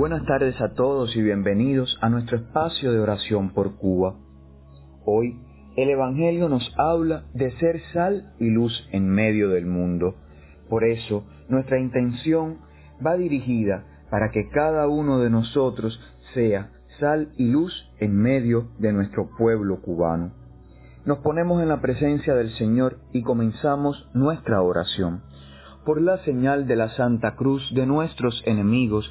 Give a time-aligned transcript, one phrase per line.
[0.00, 4.14] Buenas tardes a todos y bienvenidos a nuestro espacio de oración por Cuba.
[5.04, 5.38] Hoy
[5.76, 10.14] el Evangelio nos habla de ser sal y luz en medio del mundo.
[10.70, 12.60] Por eso nuestra intención
[13.06, 16.00] va dirigida para que cada uno de nosotros
[16.32, 20.32] sea sal y luz en medio de nuestro pueblo cubano.
[21.04, 25.20] Nos ponemos en la presencia del Señor y comenzamos nuestra oración.
[25.84, 29.10] Por la señal de la Santa Cruz de nuestros enemigos,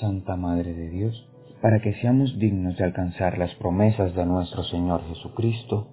[0.00, 1.28] Santa Madre de Dios,
[1.62, 5.88] para que seamos dignos de alcanzar las promesas de nuestro Señor Jesucristo.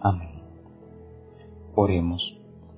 [0.00, 0.42] Amén.
[1.74, 2.22] Oremos.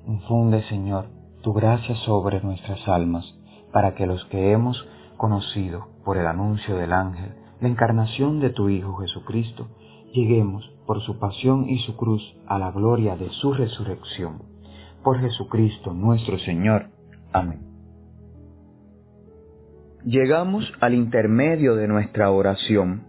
[0.06, 1.06] Infunde, Señor,
[1.42, 3.24] tu gracia sobre nuestras almas,
[3.72, 4.86] para que los que hemos
[5.16, 9.68] conocido por el anuncio del ángel la encarnación de tu Hijo Jesucristo,
[10.12, 14.42] lleguemos por su pasión y su cruz a la gloria de su resurrección.
[15.04, 16.90] Por Jesucristo nuestro Señor.
[17.32, 17.69] Amén
[20.04, 23.02] llegamos al intermedio de nuestra oración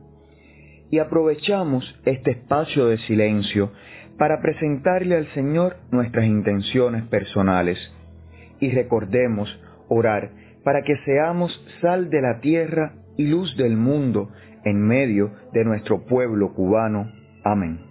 [0.89, 3.71] y aprovechamos este espacio de silencio
[4.17, 7.77] para presentarle al Señor nuestras intenciones personales
[8.59, 9.49] y recordemos
[9.87, 10.31] orar
[10.63, 14.29] para que seamos sal de la tierra y luz del mundo
[14.63, 17.11] en medio de nuestro pueblo cubano.
[17.43, 17.90] Amén.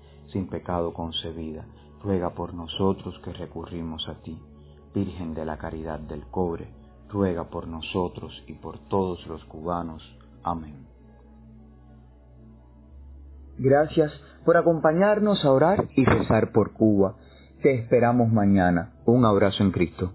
[0.31, 1.65] sin pecado concebida,
[2.03, 4.39] ruega por nosotros que recurrimos a ti.
[4.93, 6.67] Virgen de la Caridad del Cobre,
[7.09, 10.03] ruega por nosotros y por todos los cubanos.
[10.43, 10.87] Amén.
[13.57, 14.11] Gracias
[14.43, 17.15] por acompañarnos a orar y rezar por Cuba.
[17.61, 18.93] Te esperamos mañana.
[19.05, 20.11] Un abrazo en Cristo.